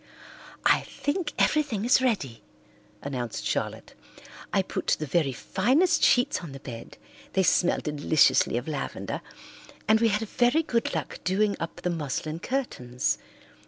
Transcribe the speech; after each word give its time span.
"I 0.65 0.79
think 0.81 1.31
everything 1.37 1.85
is 1.85 2.01
ready," 2.01 2.41
announced 3.03 3.45
Charlotte. 3.45 3.93
"I 4.51 4.63
put 4.63 4.87
the 4.97 5.05
very 5.05 5.31
finest 5.31 6.03
sheets 6.03 6.39
on 6.41 6.53
the 6.53 6.59
bed, 6.59 6.97
they 7.33 7.43
smell 7.43 7.77
deliciously 7.81 8.57
of 8.57 8.67
lavender, 8.67 9.21
and 9.87 9.99
we 10.01 10.07
had 10.07 10.27
very 10.27 10.63
good 10.63 10.95
luck 10.95 11.19
doing 11.23 11.55
up 11.59 11.81
the 11.81 11.91
muslin 11.91 12.39
curtains. 12.39 13.19